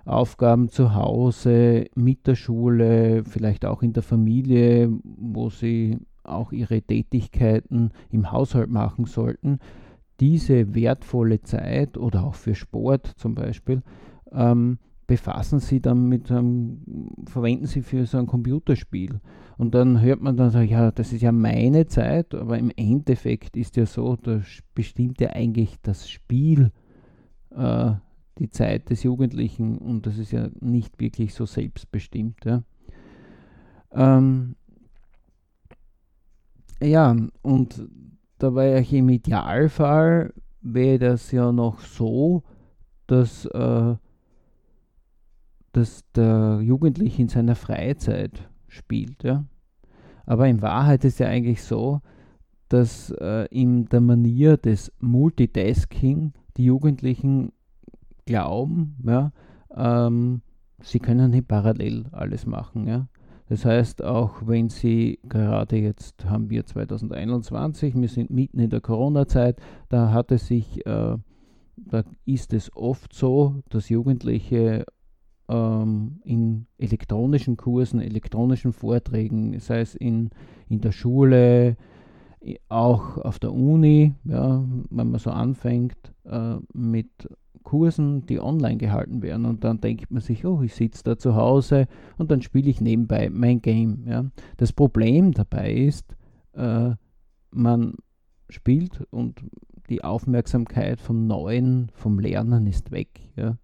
Aufgaben 0.06 0.70
zu 0.70 0.96
Hause, 0.96 1.86
mit 1.96 2.26
der 2.26 2.36
Schule, 2.36 3.24
vielleicht 3.24 3.66
auch 3.66 3.84
in 3.84 3.94
der 3.94 4.04
Familie, 4.04 4.90
wo 5.04 5.50
sie 5.50 6.00
auch 6.24 6.52
ihre 6.52 6.82
Tätigkeiten 6.82 7.92
im 8.10 8.32
Haushalt 8.32 8.70
machen 8.70 9.06
sollten, 9.06 9.60
diese 10.20 10.76
wertvolle 10.76 11.42
Zeit 11.42 11.98
oder 11.98 12.24
auch 12.24 12.36
für 12.36 12.56
Sport 12.56 13.08
zum 13.18 13.36
Beispiel, 13.36 13.82
ähm, 14.32 14.78
befassen 15.12 15.60
sie 15.60 15.82
dann 15.82 16.08
mit 16.08 16.32
einem, 16.32 16.80
verwenden 17.26 17.66
sie 17.66 17.82
für 17.82 18.06
so 18.06 18.18
ein 18.18 18.28
Computerspiel. 18.28 19.20
Und 19.58 19.76
dann 19.76 20.00
hört 20.00 20.22
man 20.22 20.38
dann 20.38 20.52
so, 20.52 20.60
ja, 20.60 20.90
das 20.90 21.12
ist 21.12 21.22
ja 21.22 21.34
meine 21.34 21.86
Zeit, 21.86 22.34
aber 22.34 22.58
im 22.58 22.72
Endeffekt 22.78 23.58
ist 23.58 23.76
ja 23.76 23.86
so, 23.86 24.16
da 24.16 24.40
bestimmt 24.74 25.20
ja 25.20 25.32
eigentlich 25.32 25.76
das 25.82 26.10
Spiel 26.10 26.72
äh, 27.54 27.92
die 28.40 28.50
Zeit 28.52 28.90
des 28.90 29.04
Jugendlichen 29.04 29.80
und 29.80 30.08
das 30.08 30.18
ist 30.18 30.32
ja 30.32 30.48
nicht 30.62 30.98
wirklich 31.02 31.34
so 31.34 31.46
selbstbestimmt. 31.46 32.46
Ja, 32.46 32.64
ähm, 33.92 34.56
ja 36.82 37.18
und 37.42 37.86
da 38.38 38.56
war 38.56 38.64
ja 38.64 38.78
im 38.78 39.10
Idealfall 39.10 40.34
wäre 40.62 41.00
das 41.00 41.34
ja 41.34 41.52
noch 41.52 41.82
so, 41.82 42.44
dass 43.08 43.46
äh, 43.48 43.96
dass 45.72 46.04
der 46.16 46.60
Jugendliche 46.62 47.22
in 47.22 47.30
seiner 47.30 47.56
Freizeit 47.56 48.50
spielt. 48.68 49.24
Ja? 49.24 49.46
Aber 50.26 50.48
in 50.48 50.62
Wahrheit 50.62 51.06
ist 51.06 51.20
ja 51.20 51.28
eigentlich 51.28 51.64
so, 51.64 52.02
dass 52.70 53.12
äh, 53.12 53.48
in 53.52 53.86
der 53.86 54.02
Manier 54.02 54.58
des 54.58 54.92
Multitasking 55.00 56.34
die 56.58 56.66
Jugendlichen 56.66 57.52
glauben, 58.26 58.98
ja, 59.06 59.32
ähm, 59.76 60.42
sie 60.82 61.00
können 61.00 61.32
nicht 61.32 61.48
parallel 61.48 62.06
alles 62.12 62.46
machen. 62.46 62.88
Ja? 62.88 63.08
Das 63.50 63.66
heißt, 63.66 64.04
auch 64.04 64.48
wenn 64.48 64.70
sie 64.70 65.20
gerade 65.24 65.76
jetzt 65.76 66.24
haben 66.26 66.50
wir 66.50 66.66
2021, 66.66 67.96
wir 67.96 68.08
sind 68.08 68.32
mitten 68.32 68.60
in 68.60 68.70
der 68.70 68.80
Corona-Zeit, 68.80 69.60
da 69.90 70.12
hat 70.14 70.32
es 70.32 70.48
sich, 70.48 70.86
äh, 70.86 71.18
da 71.76 72.04
ist 72.26 72.54
es 72.54 72.74
oft 72.74 73.14
so, 73.14 73.62
dass 73.70 73.90
Jugendliche 73.90 74.86
ähm, 75.52 76.22
in 76.24 76.66
elektronischen 76.78 77.58
Kursen, 77.58 78.00
elektronischen 78.00 78.72
Vorträgen, 78.72 79.60
sei 79.60 79.82
es 79.82 79.96
in, 79.96 80.30
in 80.70 80.82
der 80.82 80.92
Schule, 80.92 81.76
auch 82.70 83.18
auf 83.18 83.38
der 83.38 83.54
Uni, 83.54 84.16
ja, 84.24 84.64
wenn 84.90 85.12
man 85.12 85.20
so 85.20 85.30
anfängt 85.30 86.14
äh, 86.24 86.56
mit 86.74 87.30
Kursen, 87.64 88.26
die 88.26 88.40
online 88.40 88.78
gehalten 88.78 89.22
werden 89.22 89.46
und 89.46 89.64
dann 89.64 89.80
denkt 89.80 90.10
man 90.10 90.22
sich, 90.22 90.46
oh, 90.46 90.64
ich 90.64 90.74
sitze 90.74 91.04
da 91.04 91.18
zu 91.18 91.36
Hause 91.36 91.88
und 92.18 92.32
dann 92.32 92.42
spiele 92.42 92.70
ich 92.70 92.82
nebenbei 92.82 93.30
mein 93.30 93.62
Game. 93.62 94.06
Ja. 94.08 94.26
Das 94.58 94.74
Problem 94.74 95.34
dabei 95.34 95.72
ist, 95.72 96.16
äh, 96.54 96.92
man 97.52 97.96
spielt 98.50 99.04
und 99.12 99.42
die 99.90 100.04
Aufmerksamkeit 100.04 101.00
vom 101.00 101.28
Neuen, 101.28 101.92
vom 101.94 102.18
Lernen 102.18 102.66
ist 102.66 102.92
weg. 102.92 103.20
Ja. 103.36 103.58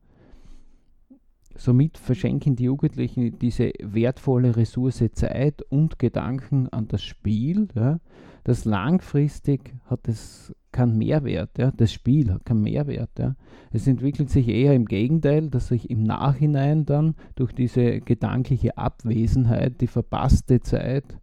Somit 1.57 1.97
verschenken 1.97 2.55
die 2.55 2.65
Jugendlichen 2.65 3.39
diese 3.39 3.71
wertvolle 3.81 4.55
Ressource 4.55 5.03
Zeit 5.13 5.63
und 5.63 5.97
Gedanken 5.97 6.69
an 6.69 6.87
das 6.87 7.01
Spiel. 7.01 7.67
Ja. 7.75 7.99
Das 8.43 8.63
langfristig 8.63 9.73
hat 9.85 10.07
es 10.07 10.53
keinen 10.71 10.97
Mehrwert. 10.97 11.57
Ja. 11.57 11.71
Das 11.71 11.91
Spiel 11.91 12.31
hat 12.31 12.45
keinen 12.45 12.61
Mehrwert. 12.61 13.09
Ja. 13.17 13.35
Es 13.71 13.87
entwickelt 13.87 14.29
sich 14.29 14.47
eher 14.47 14.73
im 14.75 14.85
Gegenteil, 14.85 15.49
dass 15.49 15.69
sich 15.69 15.89
im 15.89 16.03
Nachhinein 16.03 16.85
dann 16.85 17.15
durch 17.35 17.53
diese 17.53 18.01
gedankliche 18.01 18.77
Abwesenheit, 18.77 19.81
die 19.81 19.87
verpasste 19.87 20.59
Zeit 20.59 21.19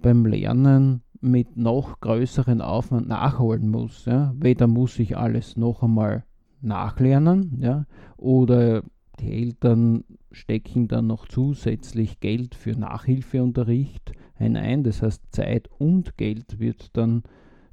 beim 0.00 0.24
Lernen 0.24 1.02
mit 1.20 1.56
noch 1.56 2.00
größeren 2.00 2.62
Aufwand 2.62 3.06
nachholen 3.06 3.68
muss. 3.68 4.06
Ja. 4.06 4.34
Weder 4.38 4.66
muss 4.66 4.98
ich 4.98 5.16
alles 5.16 5.56
noch 5.56 5.82
einmal 5.82 6.24
nachlernen, 6.62 7.58
ja, 7.60 7.86
oder 8.16 8.82
die 9.20 9.32
Eltern 9.32 10.04
stecken 10.32 10.88
dann 10.88 11.06
noch 11.06 11.26
zusätzlich 11.26 12.20
Geld 12.20 12.54
für 12.54 12.72
Nachhilfeunterricht 12.72 14.12
hinein. 14.36 14.84
Das 14.84 15.02
heißt, 15.02 15.22
Zeit 15.30 15.68
und 15.78 16.16
Geld 16.16 16.58
wird 16.58 16.96
dann, 16.96 17.22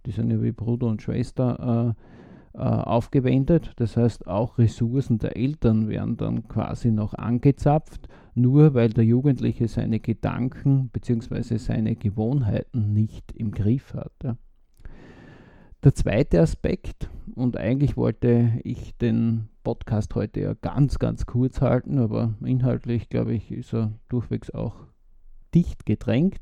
die 0.05 0.11
sind 0.11 0.31
ja 0.31 0.41
wie 0.41 0.51
Bruder 0.51 0.87
und 0.87 1.01
Schwester, 1.01 1.95
äh, 1.95 2.03
äh, 2.55 2.59
aufgewendet. 2.59 3.71
Das 3.77 3.97
heißt, 3.97 4.27
auch 4.27 4.59
Ressourcen 4.59 5.17
der 5.17 5.35
Eltern 5.35 5.87
werden 5.89 6.17
dann 6.17 6.47
quasi 6.47 6.91
noch 6.91 7.15
angezapft, 7.15 8.07
nur 8.35 8.75
weil 8.75 8.89
der 8.89 9.05
Jugendliche 9.05 9.67
seine 9.67 9.99
Gedanken 9.99 10.89
bzw. 10.89 11.57
seine 11.57 11.95
Gewohnheiten 11.95 12.93
nicht 12.93 13.31
im 13.31 13.51
Griff 13.51 13.93
hat. 13.95 14.13
Ja. 14.23 14.37
Der 15.83 15.93
zweite 15.93 16.39
Aspekt, 16.39 17.09
und 17.35 17.57
eigentlich 17.57 17.97
wollte 17.97 18.53
ich 18.63 18.95
den 18.95 19.49
Podcast 19.65 20.15
heute 20.15 20.39
ja 20.39 20.53
ganz, 20.53 20.97
ganz 20.97 21.25
kurz 21.25 21.59
halten, 21.59 21.99
aber 21.99 22.35
inhaltlich, 22.39 23.09
glaube 23.09 23.33
ich, 23.33 23.51
ist 23.51 23.73
er 23.73 23.91
durchwegs 24.07 24.49
auch 24.49 24.75
dicht 25.53 25.85
gedrängt, 25.85 26.39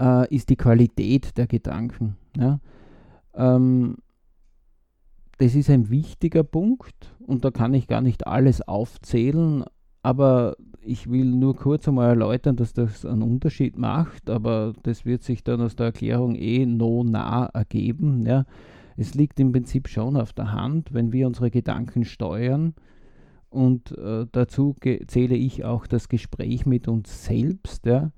äh, 0.00 0.34
ist 0.34 0.50
die 0.50 0.56
Qualität 0.56 1.38
der 1.38 1.46
Gedanken. 1.46 2.16
Ja? 2.36 2.58
Ähm, 3.34 3.98
das 5.38 5.54
ist 5.54 5.70
ein 5.70 5.90
wichtiger 5.90 6.42
Punkt 6.42 7.14
und 7.20 7.44
da 7.44 7.52
kann 7.52 7.72
ich 7.72 7.86
gar 7.86 8.00
nicht 8.00 8.26
alles 8.26 8.62
aufzählen, 8.62 9.62
aber 10.02 10.56
ich 10.84 11.10
will 11.10 11.24
nur 11.24 11.56
kurz 11.56 11.88
einmal 11.88 12.10
erläutern, 12.10 12.56
dass 12.56 12.72
das 12.72 13.04
einen 13.04 13.22
Unterschied 13.22 13.78
macht, 13.78 14.30
aber 14.30 14.74
das 14.82 15.04
wird 15.04 15.22
sich 15.22 15.42
dann 15.44 15.60
aus 15.60 15.76
der 15.76 15.86
Erklärung 15.86 16.34
eh 16.34 16.66
no 16.66 17.04
nah 17.04 17.46
ergeben. 17.46 18.26
Ja? 18.26 18.44
es 18.96 19.14
liegt 19.14 19.40
im 19.40 19.52
Prinzip 19.52 19.88
schon 19.88 20.16
auf 20.16 20.32
der 20.32 20.52
Hand, 20.52 20.92
wenn 20.92 21.12
wir 21.12 21.26
unsere 21.26 21.50
Gedanken 21.50 22.04
steuern. 22.04 22.74
Und 23.50 23.96
äh, 23.96 24.26
dazu 24.32 24.74
zähle 25.06 25.36
ich 25.36 25.64
auch 25.64 25.86
das 25.86 26.08
Gespräch 26.08 26.66
mit 26.66 26.88
uns 26.88 27.24
selbst, 27.24 27.86
ja, 27.86 28.10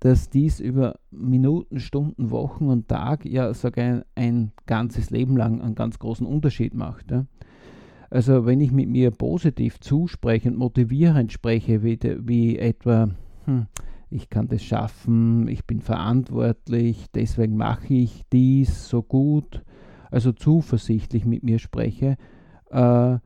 dass 0.00 0.28
dies 0.28 0.60
über 0.60 0.98
Minuten, 1.10 1.80
Stunden, 1.80 2.30
Wochen 2.30 2.68
und 2.68 2.88
Tag, 2.88 3.24
ja 3.24 3.54
sogar 3.54 3.84
ein, 3.84 4.04
ein 4.14 4.52
ganzes 4.66 5.08
Leben 5.08 5.34
lang 5.36 5.62
einen 5.62 5.74
ganz 5.74 5.98
großen 5.98 6.26
Unterschied 6.26 6.74
macht. 6.74 7.10
Ja. 7.10 7.24
Also 8.10 8.46
wenn 8.46 8.60
ich 8.60 8.72
mit 8.72 8.88
mir 8.88 9.10
positiv 9.10 9.80
zuspreche 9.80 10.50
und 10.50 10.58
motivierend 10.58 11.32
spreche, 11.32 11.82
wie, 11.82 11.98
wie 12.20 12.58
etwa, 12.58 13.08
hm, 13.44 13.66
ich 14.10 14.30
kann 14.30 14.48
das 14.48 14.62
schaffen, 14.62 15.48
ich 15.48 15.64
bin 15.64 15.80
verantwortlich, 15.80 17.06
deswegen 17.14 17.56
mache 17.56 17.94
ich 17.94 18.22
dies 18.32 18.88
so 18.88 19.02
gut, 19.02 19.62
also 20.10 20.32
zuversichtlich 20.32 21.24
mit 21.24 21.42
mir 21.42 21.58
spreche, 21.58 22.16
äh, 22.70 23.18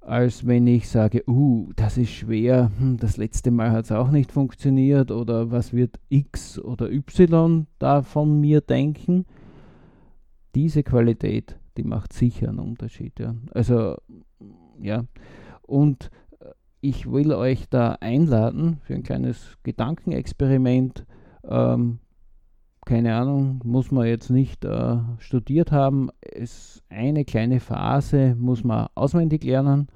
als 0.00 0.46
wenn 0.46 0.66
ich 0.66 0.88
sage, 0.88 1.22
uh, 1.26 1.70
das 1.76 1.96
ist 1.96 2.10
schwer, 2.10 2.70
hm, 2.78 2.98
das 2.98 3.16
letzte 3.16 3.50
Mal 3.50 3.70
hat 3.70 3.86
es 3.86 3.92
auch 3.92 4.10
nicht 4.10 4.32
funktioniert 4.32 5.10
oder 5.10 5.50
was 5.50 5.72
wird 5.72 5.98
X 6.10 6.58
oder 6.58 6.90
Y 6.90 7.66
da 7.78 8.02
von 8.02 8.40
mir 8.40 8.60
denken. 8.60 9.24
Diese 10.54 10.82
Qualität, 10.82 11.58
die 11.76 11.84
macht 11.84 12.12
sicher 12.12 12.48
einen 12.48 12.60
Unterschied. 12.60 13.18
Ja. 13.18 13.34
Also, 13.52 13.96
ja. 14.80 15.04
Und 15.62 16.10
äh, 16.40 16.50
ich 16.80 17.10
will 17.10 17.32
euch 17.32 17.68
da 17.68 17.96
einladen 18.00 18.80
für 18.82 18.94
ein 18.94 19.02
kleines 19.02 19.58
Gedankenexperiment. 19.62 21.06
Ähm, 21.44 21.98
keine 22.84 23.14
Ahnung, 23.14 23.60
muss 23.64 23.90
man 23.90 24.06
jetzt 24.06 24.30
nicht 24.30 24.64
äh, 24.64 24.96
studiert 25.18 25.72
haben. 25.72 26.10
Es 26.20 26.82
eine 26.90 27.24
kleine 27.24 27.60
Phase 27.60 28.34
muss 28.38 28.62
man 28.62 28.88
auswendig 28.94 29.42
lernen 29.44 29.88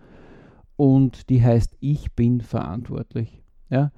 und 0.76 1.28
die 1.28 1.42
heißt 1.42 1.76
Ich 1.80 2.12
bin 2.12 2.40
verantwortlich. 2.40 3.42
Ja? 3.68 3.90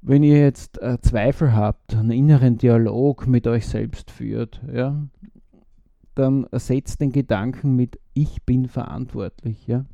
Wenn 0.00 0.22
ihr 0.22 0.40
jetzt 0.40 0.80
äh, 0.82 0.98
Zweifel 1.00 1.54
habt, 1.54 1.96
einen 1.96 2.10
inneren 2.10 2.58
Dialog 2.58 3.26
mit 3.26 3.46
euch 3.46 3.66
selbst 3.66 4.10
führt, 4.10 4.60
ja, 4.72 5.08
dann 6.14 6.44
ersetzt 6.50 7.00
den 7.00 7.12
Gedanken 7.12 7.76
mit 7.76 7.98
Ich 8.14 8.42
bin 8.44 8.68
verantwortlich. 8.68 9.66
Ja? 9.66 9.84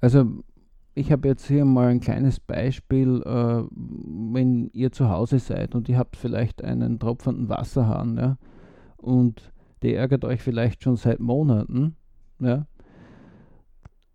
Also 0.00 0.42
ich 0.94 1.10
habe 1.10 1.28
jetzt 1.28 1.46
hier 1.46 1.64
mal 1.64 1.88
ein 1.88 2.00
kleines 2.00 2.38
Beispiel, 2.38 3.22
äh, 3.22 3.62
wenn 3.70 4.68
ihr 4.72 4.92
zu 4.92 5.08
Hause 5.08 5.38
seid 5.38 5.74
und 5.74 5.88
ihr 5.88 5.98
habt 5.98 6.16
vielleicht 6.16 6.62
einen 6.62 6.98
tropfenden 6.98 7.48
Wasserhahn, 7.48 8.16
ja, 8.18 8.36
und 8.98 9.52
der 9.82 9.98
ärgert 9.98 10.24
euch 10.24 10.42
vielleicht 10.42 10.82
schon 10.82 10.96
seit 10.96 11.18
Monaten, 11.18 11.96
ja, 12.40 12.66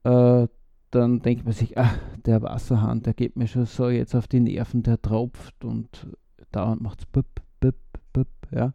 äh, 0.04 0.48
dann 0.92 1.22
denkt 1.22 1.46
man 1.46 1.54
sich, 1.54 1.78
ach, 1.78 1.98
der 2.26 2.42
Wasserhahn, 2.42 3.02
der 3.02 3.14
geht 3.14 3.36
mir 3.36 3.48
schon 3.48 3.66
so 3.66 3.90
jetzt 3.90 4.16
auf 4.16 4.28
die 4.28 4.40
Nerven, 4.40 4.84
der 4.84 5.02
tropft 5.02 5.66
und 5.66 6.08
dauernd 6.52 6.82
macht 6.82 7.02
es 7.02 7.74
ja. 8.52 8.74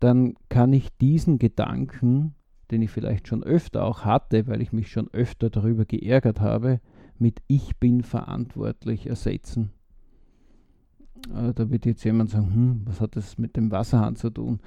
Dann 0.00 0.34
kann 0.48 0.72
ich 0.72 0.96
diesen 0.98 1.38
Gedanken, 1.38 2.34
den 2.70 2.82
ich 2.82 2.90
vielleicht 2.90 3.28
schon 3.28 3.42
öfter 3.42 3.84
auch 3.84 4.04
hatte, 4.04 4.46
weil 4.46 4.60
ich 4.60 4.72
mich 4.72 4.90
schon 4.90 5.08
öfter 5.12 5.50
darüber 5.50 5.84
geärgert 5.84 6.40
habe, 6.40 6.80
mit 7.18 7.40
Ich 7.46 7.76
bin 7.78 8.02
verantwortlich 8.02 9.06
ersetzen. 9.06 9.70
Äh, 11.34 11.54
da 11.54 11.70
wird 11.70 11.86
jetzt 11.86 12.04
jemand 12.04 12.30
sagen, 12.30 12.52
hm, 12.52 12.80
was 12.84 13.00
hat 13.00 13.16
das 13.16 13.38
mit 13.38 13.56
dem 13.56 13.70
Wasserhahn 13.70 14.16
zu 14.16 14.30
tun? 14.30 14.60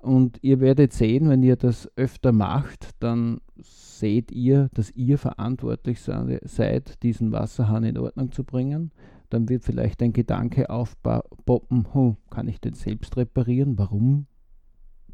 Und 0.00 0.38
ihr 0.42 0.60
werdet 0.60 0.92
sehen, 0.92 1.28
wenn 1.28 1.42
ihr 1.42 1.56
das 1.56 1.90
öfter 1.96 2.32
macht, 2.32 2.90
dann 3.00 3.40
seht 3.60 4.30
ihr, 4.30 4.68
dass 4.72 4.92
ihr 4.92 5.18
verantwortlich 5.18 6.00
seid, 6.00 7.02
diesen 7.02 7.32
Wasserhahn 7.32 7.82
in 7.82 7.98
Ordnung 7.98 8.30
zu 8.30 8.44
bringen. 8.44 8.92
Dann 9.28 9.48
wird 9.48 9.64
vielleicht 9.64 10.00
ein 10.02 10.12
Gedanke 10.12 10.70
aufpoppen, 10.70 11.86
oh, 11.92 12.14
kann 12.30 12.48
ich 12.48 12.60
den 12.60 12.74
selbst 12.74 13.16
reparieren? 13.16 13.76
Warum 13.76 14.26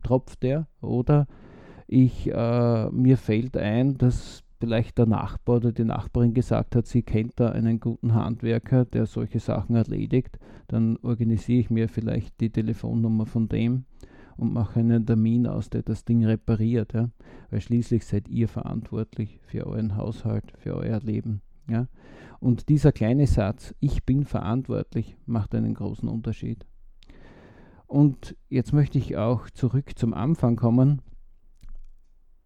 tropft 0.05 0.43
der? 0.43 0.69
Oder 0.81 1.27
ich, 1.87 2.31
äh, 2.31 2.91
mir 2.91 3.17
fällt 3.17 3.57
ein, 3.57 3.99
dass 3.99 4.45
vielleicht 4.61 4.99
der 4.99 5.07
Nachbar 5.07 5.57
oder 5.57 5.73
die 5.73 5.85
Nachbarin 5.85 6.33
gesagt 6.33 6.77
hat, 6.77 6.87
sie 6.87 7.03
kennt 7.03 7.33
da 7.37 7.51
einen 7.51 7.81
guten 7.81 8.15
Handwerker, 8.15 8.85
der 8.85 9.07
solche 9.07 9.41
Sachen 9.41 9.77
erledigt, 9.77 10.39
dann 10.69 10.97
organisiere 11.03 11.61
ich 11.61 11.71
mir 11.71 11.89
vielleicht 11.89 12.41
die 12.41 12.51
Telefonnummer 12.51 13.27
von 13.27 13.49
dem 13.49 13.85
und 14.37 14.53
mache 14.53 14.81
einen 14.81 15.05
Termin 15.05 15.47
aus, 15.47 15.71
der 15.71 15.83
das 15.83 16.05
Ding 16.05 16.25
repariert. 16.25 16.95
Ja? 16.95 17.11
Weil 17.51 17.61
schließlich 17.61 18.07
seid 18.07 18.29
ihr 18.29 18.49
verantwortlich 18.49 19.41
für 19.43 19.67
euren 19.67 19.97
Haushalt, 19.97 20.53
für 20.57 20.75
euer 20.75 21.01
Leben. 21.01 21.43
Ja? 21.69 21.89
Und 22.41 22.69
dieser 22.69 22.93
kleine 22.93 23.27
Satz, 23.27 23.75
ich 23.81 24.05
bin 24.05 24.25
verantwortlich, 24.25 25.17
macht 25.27 25.55
einen 25.55 25.75
großen 25.75 26.09
Unterschied. 26.09 26.67
Und 27.95 28.37
jetzt 28.49 28.73
möchte 28.73 28.99
ich 28.99 29.17
auch 29.17 29.49
zurück 29.51 29.93
zum 29.97 30.15
Anfang 30.15 30.57
kommen 30.57 31.01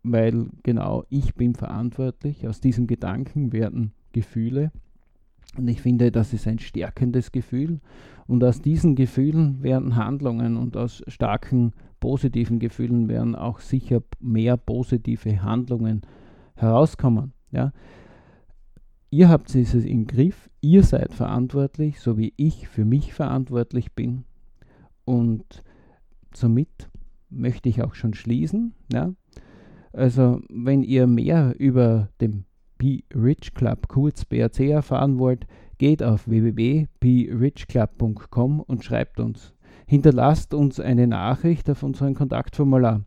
weil 0.02 0.48
genau 0.62 1.04
ich 1.08 1.34
bin 1.34 1.54
verantwortlich. 1.54 2.46
Aus 2.46 2.60
diesem 2.60 2.86
Gedanken 2.86 3.52
werden 3.52 3.92
Gefühle. 4.12 4.70
Und 5.56 5.68
ich 5.68 5.80
finde, 5.80 6.12
das 6.12 6.32
ist 6.32 6.46
ein 6.46 6.58
stärkendes 6.58 7.32
Gefühl. 7.32 7.80
Und 8.26 8.44
aus 8.44 8.60
diesen 8.60 8.94
Gefühlen 8.94 9.62
werden 9.62 9.96
Handlungen 9.96 10.56
und 10.56 10.76
aus 10.76 11.02
starken 11.08 11.72
positiven 12.00 12.58
Gefühlen 12.58 13.08
werden 13.08 13.34
auch 13.34 13.60
sicher 13.60 14.02
mehr 14.20 14.56
positive 14.56 15.42
Handlungen 15.42 16.02
herauskommen. 16.54 17.32
Ja? 17.50 17.72
Ihr 19.10 19.28
habt 19.30 19.54
es 19.54 19.74
im 19.74 20.06
Griff, 20.06 20.50
ihr 20.60 20.82
seid 20.82 21.14
verantwortlich, 21.14 21.98
so 21.98 22.18
wie 22.18 22.34
ich 22.36 22.68
für 22.68 22.84
mich 22.84 23.14
verantwortlich 23.14 23.92
bin. 23.92 24.24
Und 25.08 25.64
somit 26.34 26.90
möchte 27.30 27.70
ich 27.70 27.82
auch 27.82 27.94
schon 27.94 28.12
schließen. 28.12 28.74
Ja? 28.92 29.14
Also 29.94 30.42
wenn 30.50 30.82
ihr 30.82 31.06
mehr 31.06 31.54
über 31.58 32.10
den 32.20 32.44
Be 32.76 33.04
Rich 33.14 33.54
Club, 33.54 33.88
kurz 33.88 34.26
BRC, 34.26 34.68
erfahren 34.68 35.18
wollt, 35.18 35.46
geht 35.78 36.02
auf 36.02 36.28
www.berichclub.com 36.28 38.60
und 38.60 38.84
schreibt 38.84 39.18
uns. 39.18 39.54
Hinterlasst 39.86 40.52
uns 40.52 40.78
eine 40.78 41.06
Nachricht 41.06 41.70
auf 41.70 41.82
unserem 41.82 42.14
Kontaktformular. 42.14 43.06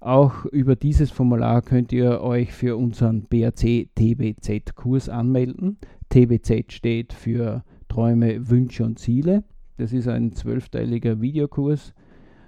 Auch 0.00 0.44
über 0.44 0.76
dieses 0.76 1.10
Formular 1.10 1.62
könnt 1.62 1.94
ihr 1.94 2.20
euch 2.20 2.52
für 2.52 2.76
unseren 2.76 3.22
BRC 3.22 3.88
TBZ 3.94 4.74
Kurs 4.74 5.08
anmelden. 5.08 5.78
TBZ 6.10 6.74
steht 6.74 7.14
für 7.14 7.64
Träume, 7.88 8.50
Wünsche 8.50 8.84
und 8.84 8.98
Ziele. 8.98 9.44
Das 9.78 9.92
ist 9.92 10.08
ein 10.08 10.32
zwölfteiliger 10.32 11.20
Videokurs. 11.20 11.94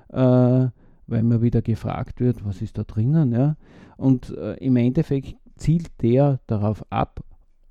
Äh, 0.09 0.69
weil 1.11 1.21
immer 1.21 1.43
wieder 1.43 1.61
gefragt 1.61 2.21
wird, 2.21 2.45
was 2.45 2.63
ist 2.63 2.79
da 2.79 2.85
drinnen. 2.85 3.33
Ja? 3.33 3.57
Und 3.97 4.31
äh, 4.37 4.55
im 4.55 4.77
Endeffekt 4.77 5.37
zielt 5.57 5.91
der 6.01 6.41
darauf 6.47 6.85
ab, 6.91 7.25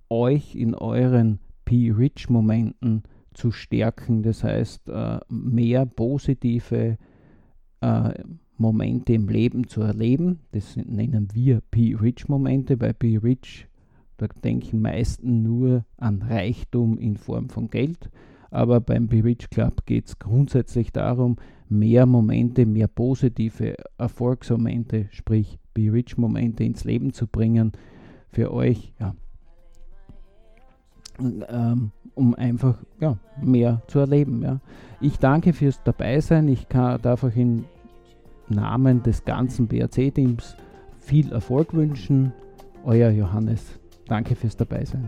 euch 0.10 0.56
in 0.56 0.76
euren 0.76 1.40
P-Rich-Momenten 1.66 3.04
zu 3.34 3.52
stärken. 3.52 4.24
Das 4.24 4.44
heißt, 4.44 4.90
äh, 4.90 5.20
mehr 5.30 5.86
positive 5.86 6.98
äh, 7.82 8.24
Momente 8.58 9.14
im 9.14 9.30
Leben 9.30 9.68
zu 9.68 9.82
erleben. 9.82 10.40
Das 10.52 10.76
nennen 10.76 11.30
wir 11.34 11.62
P-Rich-Momente. 11.72 12.76
Bei 12.76 12.92
P-Rich, 12.92 13.68
da 14.18 14.28
denken 14.44 14.82
meisten 14.82 15.44
nur 15.44 15.86
an 15.98 16.22
Reichtum 16.22 16.98
in 16.98 17.16
Form 17.16 17.50
von 17.50 17.70
Geld. 17.70 18.10
Aber 18.52 18.80
beim 18.80 19.08
P-Rich 19.08 19.50
Club 19.50 19.86
geht 19.86 20.08
es 20.08 20.20
grundsätzlich 20.20 20.92
darum, 20.92 21.38
mehr 21.68 22.06
Momente, 22.06 22.66
mehr 22.66 22.88
positive 22.88 23.76
Erfolgsmomente, 23.98 25.08
sprich 25.12 25.60
Be 25.74 25.92
Rich 25.94 26.18
Momente 26.18 26.64
ins 26.64 26.84
Leben 26.84 27.14
zu 27.14 27.28
bringen 27.28 27.72
für 28.32 28.52
euch, 28.52 28.94
ja, 29.00 29.14
ähm, 31.22 31.92
um 32.16 32.36
einfach 32.36 32.78
ja, 33.00 33.18
mehr 33.42 33.82
zu 33.88 34.00
erleben. 34.00 34.42
Ja. 34.42 34.60
Ich 35.00 35.20
danke 35.20 35.54
fürs 35.54 35.82
Dabeisein. 35.84 36.48
Ich 36.48 36.70
kann, 36.70 37.02
darf 37.02 37.24
euch 37.24 37.38
im 37.38 37.66
Namen 38.48 39.04
des 39.04 39.26
ganzen 39.26 39.68
BRC-Teams 39.68 40.56
viel 41.00 41.32
Erfolg 41.32 41.74
wünschen. 41.74 42.34
Euer 42.84 43.10
Johannes. 43.10 43.80
Danke 44.08 44.36
fürs 44.36 44.58
Dabeisein. 44.58 45.08